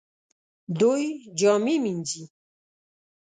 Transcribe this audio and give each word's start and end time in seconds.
دوی 0.79 1.05
جامې 1.39 1.75
مینځي 1.83 2.23